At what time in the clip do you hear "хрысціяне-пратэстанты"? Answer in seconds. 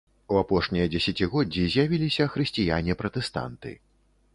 2.37-3.81